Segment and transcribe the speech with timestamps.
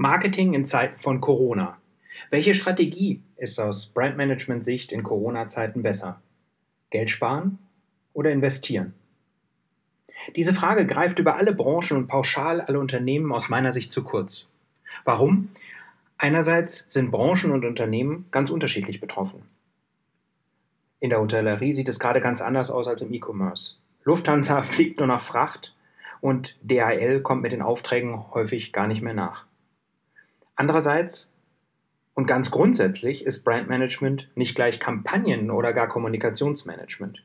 [0.00, 1.76] Marketing in Zeiten von Corona.
[2.30, 6.22] Welche Strategie ist aus Brandmanagement-Sicht in Corona-Zeiten besser?
[6.90, 7.58] Geld sparen
[8.12, 8.94] oder investieren?
[10.36, 14.46] Diese Frage greift über alle Branchen und pauschal alle Unternehmen aus meiner Sicht zu kurz.
[15.04, 15.48] Warum?
[16.16, 19.42] Einerseits sind Branchen und Unternehmen ganz unterschiedlich betroffen.
[21.00, 23.78] In der Hotellerie sieht es gerade ganz anders aus als im E-Commerce.
[24.04, 25.74] Lufthansa fliegt nur nach Fracht
[26.20, 29.47] und DHL kommt mit den Aufträgen häufig gar nicht mehr nach.
[30.58, 31.30] Andererseits
[32.14, 37.22] und ganz grundsätzlich ist Brandmanagement nicht gleich Kampagnen oder gar Kommunikationsmanagement.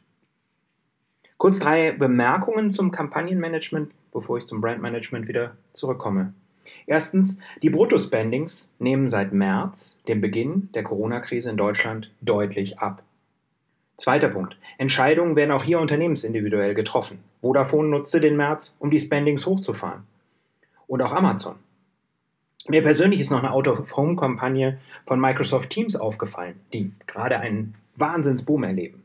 [1.38, 6.36] Kurz drei Bemerkungen zum Kampagnenmanagement, bevor ich zum Brandmanagement wieder zurückkomme.
[6.86, 13.02] Erstens, die Bruttospendings nehmen seit März, dem Beginn der Corona-Krise in Deutschland, deutlich ab.
[13.98, 14.58] Zweiter Punkt.
[14.78, 17.18] Entscheidungen werden auch hier unternehmensindividuell getroffen.
[17.42, 20.04] Vodafone nutzte den März, um die Spendings hochzufahren.
[20.86, 21.56] Und auch Amazon.
[22.68, 29.04] Mir persönlich ist noch eine Out-of-Home-Kampagne von Microsoft Teams aufgefallen, die gerade einen Wahnsinnsboom erleben.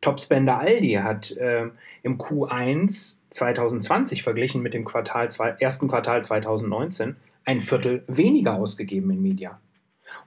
[0.00, 1.68] Topspender Aldi hat äh,
[2.02, 9.10] im Q1 2020 verglichen mit dem Quartal zwei, ersten Quartal 2019 ein Viertel weniger ausgegeben
[9.10, 9.60] in Media.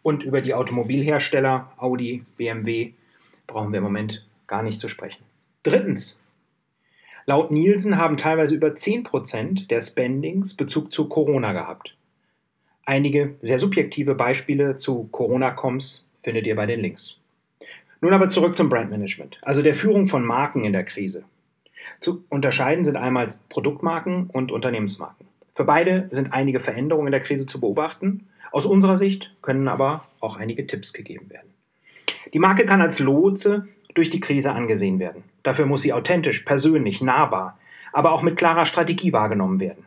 [0.03, 2.93] Und über die Automobilhersteller Audi, BMW
[3.47, 5.23] brauchen wir im Moment gar nicht zu sprechen.
[5.63, 6.21] Drittens.
[7.25, 11.95] Laut Nielsen haben teilweise über 10% der Spendings Bezug zu Corona gehabt.
[12.85, 17.19] Einige sehr subjektive Beispiele zu Corona-Coms findet ihr bei den Links.
[18.01, 21.23] Nun aber zurück zum Brandmanagement, also der Führung von Marken in der Krise.
[21.99, 25.27] Zu unterscheiden sind einmal Produktmarken und Unternehmensmarken.
[25.51, 28.27] Für beide sind einige Veränderungen in der Krise zu beobachten.
[28.51, 31.53] Aus unserer Sicht können aber auch einige Tipps gegeben werden.
[32.33, 35.23] Die Marke kann als Lotse durch die Krise angesehen werden.
[35.43, 37.59] Dafür muss sie authentisch, persönlich, nahbar,
[37.93, 39.85] aber auch mit klarer Strategie wahrgenommen werden.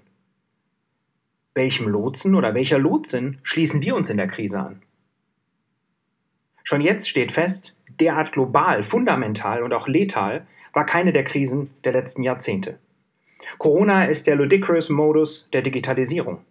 [1.55, 4.83] Welchem Lotsen oder welcher Lotsin schließen wir uns in der Krise an?
[6.65, 11.93] Schon jetzt steht fest, derart global, fundamental und auch letal war keine der Krisen der
[11.93, 12.79] letzten Jahrzehnte.
[13.59, 16.45] Corona ist der ludicrous Modus der Digitalisierung.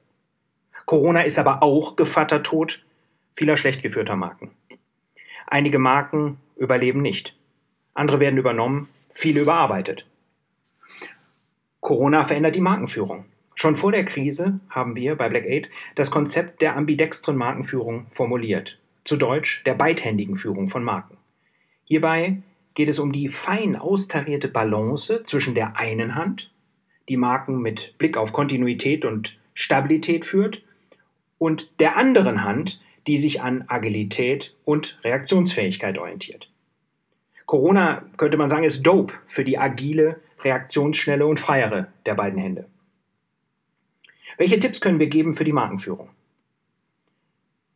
[0.86, 2.86] Corona ist aber auch Gevattertod
[3.36, 4.52] vieler schlecht geführter Marken.
[5.48, 7.36] Einige Marken überleben nicht.
[7.94, 10.06] Andere werden übernommen, viele überarbeitet.
[11.82, 13.26] Corona verändert die Markenführung.
[13.64, 18.78] Schon vor der Krise haben wir bei Black 8 das Konzept der ambidextren Markenführung formuliert.
[19.06, 21.16] Zu Deutsch der beidhändigen Führung von Marken.
[21.86, 22.40] Hierbei
[22.74, 26.52] geht es um die fein austarierte Balance zwischen der einen Hand,
[27.08, 30.62] die Marken mit Blick auf Kontinuität und Stabilität führt,
[31.38, 36.52] und der anderen Hand, die sich an Agilität und Reaktionsfähigkeit orientiert.
[37.46, 42.68] Corona, könnte man sagen, ist dope für die agile, reaktionsschnelle und freiere der beiden Hände.
[44.38, 46.10] Welche Tipps können wir geben für die Markenführung?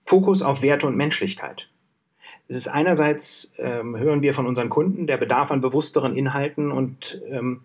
[0.03, 1.69] Fokus auf Werte und Menschlichkeit.
[2.47, 7.21] Es ist einerseits, ähm, hören wir von unseren Kunden, der Bedarf an bewussteren Inhalten und
[7.29, 7.61] ähm,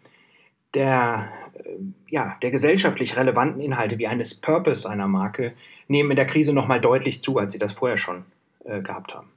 [0.75, 1.61] der, äh,
[2.09, 5.53] ja, der gesellschaftlich relevanten Inhalte wie eines Purpose einer Marke
[5.87, 8.25] nehmen in der Krise nochmal deutlich zu, als sie das vorher schon
[8.65, 9.29] äh, gehabt haben.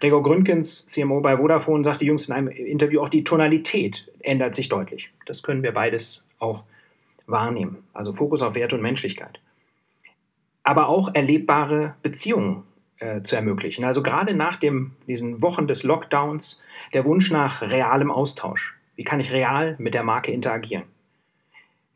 [0.00, 4.70] Gregor Gründgens, CMO bei Vodafone, sagte jüngst in einem Interview, auch die Tonalität ändert sich
[4.70, 5.10] deutlich.
[5.26, 6.64] Das können wir beides auch
[7.26, 7.84] wahrnehmen.
[7.92, 9.40] Also Fokus auf Werte und Menschlichkeit.
[10.62, 12.64] Aber auch erlebbare Beziehungen
[12.98, 13.84] äh, zu ermöglichen.
[13.84, 16.62] Also gerade nach dem, diesen Wochen des Lockdowns
[16.92, 18.74] der Wunsch nach realem Austausch.
[18.96, 20.84] Wie kann ich real mit der Marke interagieren?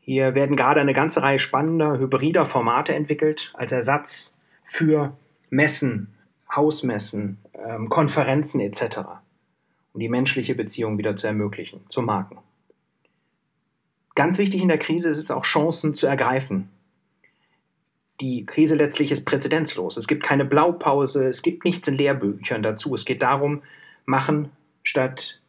[0.01, 5.15] Hier werden gerade eine ganze Reihe spannender hybrider Formate entwickelt als Ersatz für
[5.49, 6.13] Messen,
[6.53, 8.99] Hausmessen, ähm, Konferenzen etc.,
[9.93, 12.39] um die menschliche Beziehung wieder zu ermöglichen zu Marken.
[14.19, 16.67] Ganz wichtig in der Krise ist es auch, Chancen zu ergreifen.
[18.19, 19.95] Die Krise letztlich ist präzedenzlos.
[19.95, 22.93] Es gibt keine Blaupause, es gibt nichts in Lehrbüchern dazu.
[22.93, 23.61] Es geht darum,
[24.03, 24.51] machen
[24.83, 25.39] statt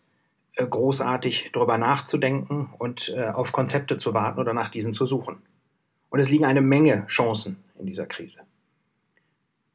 [0.54, 5.38] äh, großartig darüber nachzudenken und äh, auf Konzepte zu warten oder nach diesen zu suchen.
[6.08, 8.38] Und es liegen eine Menge Chancen in dieser Krise.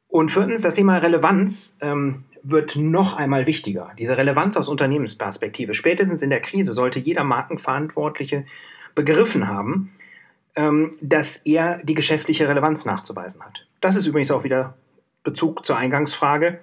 [0.08, 3.92] Und viertens, das Thema Relevanz ähm, wird noch einmal wichtiger.
[3.98, 5.74] Diese Relevanz aus Unternehmensperspektive.
[5.74, 8.46] Spätestens in der Krise sollte jeder Markenverantwortliche
[8.96, 9.92] begriffen haben,
[10.56, 13.64] ähm, dass er die geschäftliche Relevanz nachzuweisen hat.
[13.80, 14.74] Das ist übrigens auch wieder
[15.22, 16.58] Bezug zur Eingangsfrage,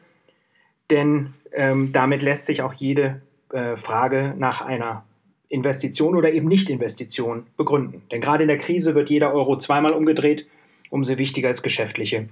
[0.89, 3.21] denn ähm, damit lässt sich auch jede
[3.51, 5.05] äh, Frage nach einer
[5.47, 8.01] Investition oder eben Nicht-Investition begründen.
[8.11, 10.47] Denn gerade in der Krise wird jeder Euro zweimal umgedreht,
[10.89, 12.27] umso wichtiger ist geschäftliche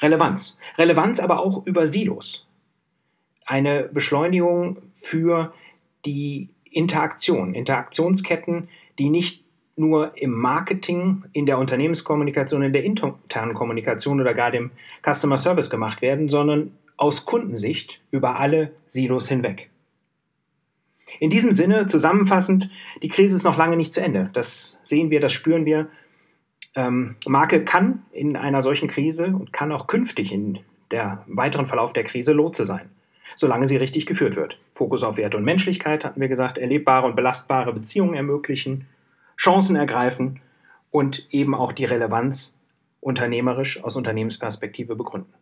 [0.00, 0.58] Relevanz.
[0.78, 2.46] Relevanz aber auch über Silos.
[3.44, 5.52] Eine Beschleunigung für
[6.04, 9.44] die Interaktion, Interaktionsketten, die nicht
[9.76, 14.70] nur im Marketing, in der Unternehmenskommunikation, in der internen Kommunikation oder gar dem
[15.02, 19.70] Customer Service gemacht werden, sondern aus Kundensicht über alle Silos hinweg.
[21.20, 22.70] In diesem Sinne, zusammenfassend,
[23.02, 24.30] die Krise ist noch lange nicht zu Ende.
[24.32, 25.88] Das sehen wir, das spüren wir.
[26.74, 30.60] Ähm, Marke kann in einer solchen Krise und kann auch künftig in
[30.90, 32.90] der weiteren Verlauf der Krise Lotse sein,
[33.36, 34.58] solange sie richtig geführt wird.
[34.74, 38.86] Fokus auf Werte und Menschlichkeit, hatten wir gesagt, erlebbare und belastbare Beziehungen ermöglichen,
[39.36, 40.40] Chancen ergreifen
[40.90, 42.58] und eben auch die Relevanz
[43.00, 45.32] unternehmerisch aus Unternehmensperspektive begründen.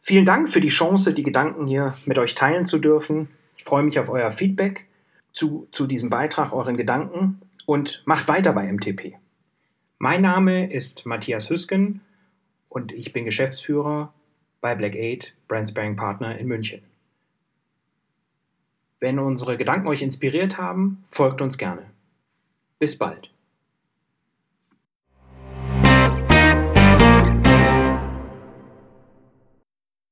[0.00, 3.28] Vielen Dank für die Chance, die Gedanken hier mit euch teilen zu dürfen.
[3.56, 4.86] Ich freue mich auf euer Feedback
[5.32, 9.16] zu, zu diesem Beitrag, euren Gedanken und macht weiter bei MTP.
[9.98, 12.00] Mein Name ist Matthias Hüsken
[12.68, 14.14] und ich bin Geschäftsführer
[14.60, 16.82] bei Black 8 Brand Sparing Partner in München.
[19.00, 21.90] Wenn unsere Gedanken euch inspiriert haben, folgt uns gerne.
[22.78, 23.30] Bis bald.